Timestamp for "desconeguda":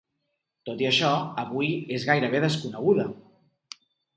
2.47-3.07